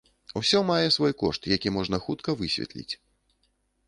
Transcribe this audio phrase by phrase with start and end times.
[0.39, 2.89] Усё мае свой кошт, які можна хутка высветліць.